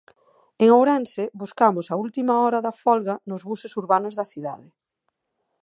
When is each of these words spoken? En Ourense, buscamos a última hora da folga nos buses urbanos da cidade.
En 0.63 0.69
Ourense, 0.77 1.23
buscamos 1.41 1.85
a 1.89 1.95
última 2.05 2.33
hora 2.43 2.59
da 2.65 2.77
folga 2.83 3.15
nos 3.29 3.41
buses 3.49 3.73
urbanos 3.81 4.13
da 4.19 4.25
cidade. 4.33 4.67